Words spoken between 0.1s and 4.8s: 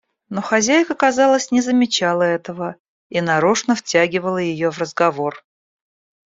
Но хозяйка, казалось, не замечала этого и нарочно втягивала ее в